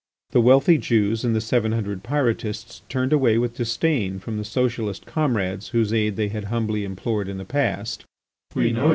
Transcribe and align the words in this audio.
The 0.31 0.41
wealthy 0.41 0.79
Jews 0.79 1.23
and 1.23 1.35
the 1.35 1.39
seven 1.41 1.73
hundred 1.73 2.01
Pyrotists 2.03 2.81
turned 2.89 3.13
away 3.13 3.37
with 3.37 3.53
disdain 3.53 4.17
from 4.17 4.37
the 4.39 4.43
socialist 4.43 5.05
comrades 5.05 5.67
whose 5.67 5.93
aid 5.93 6.15
they 6.15 6.29
had 6.29 6.45
humbly 6.45 6.83
implored 6.83 7.29
in 7.29 7.37
the 7.37 7.45
past. 7.45 8.05